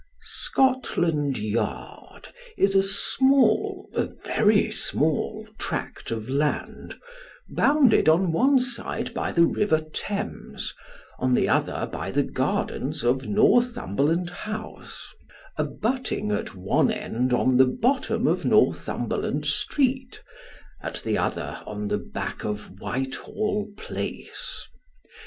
[0.23, 6.99] SCOTLAND YARD is a small a very small tract of land,
[7.47, 10.73] bounded on one side by the river Thames,
[11.19, 15.05] on the other by the gardens of Northumberland House:
[15.55, 20.23] abutting at one end on the bottom of Northumberland Street,
[20.81, 24.67] at the other on tho back of Whitehall Place.